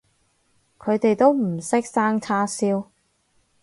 [0.79, 2.85] 佢哋都唔識生叉燒